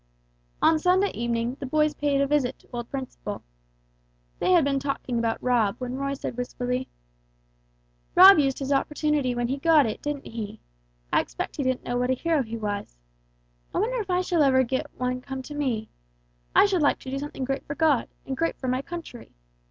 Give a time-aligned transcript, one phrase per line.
[0.63, 3.43] On Sunday evening the boys paid a visit to old Principle.
[4.39, 6.87] They had been talking about Rob, when Roy said wistfully,
[8.15, 10.59] "Rob used his opportunity when he got it, didn't he?
[11.13, 12.97] I expect he didn't know what a hero he was.
[13.75, 15.87] I wonder if I shall ever get one come to me.
[16.55, 19.35] I should like to do something great for God, and great for my country.